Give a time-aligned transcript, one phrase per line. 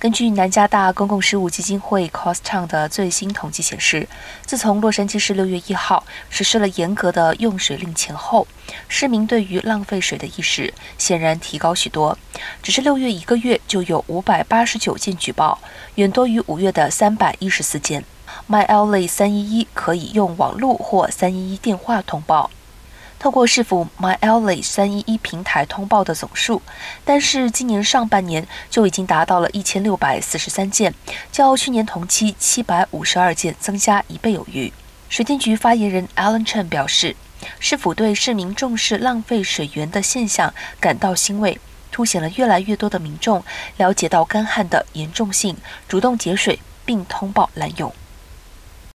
[0.00, 4.08] 根据南加大公共事务基金会 Costown 的最新统计显示，
[4.46, 8.46] 自从洛杉矶市六月一号实施了严格的用水令前后，
[8.86, 12.16] 市民对于浪费水的意识显然提高许多。
[12.62, 15.58] 只是六月一个月就有五百八十九件举报，
[15.96, 18.04] 远多于五月的三百一十四件。
[18.48, 22.50] MyLA 三一一可以用网络或三一一电话通报。
[23.18, 26.62] 透过市府 MyLA 三一一平台通报的总数，
[27.04, 30.94] 但是今年上半年就已经达到了一千六百四十三件，
[31.32, 34.72] 较去年同期七百五十二件增加一倍有余。
[35.08, 37.16] 水电局发言人 Alan Chen 表示，
[37.58, 41.58] 市府对市民重视浪费水源的现象感到欣慰，
[41.90, 43.42] 凸显了越来越多的民众
[43.78, 45.56] 了解到干旱的严重性，
[45.88, 47.92] 主动节水并通报滥用。